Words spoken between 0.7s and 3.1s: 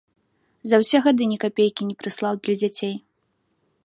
ўсе гады ні капейкі не прыслаў для дзяцей.